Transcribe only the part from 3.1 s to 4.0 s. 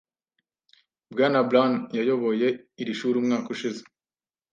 umwaka ushize.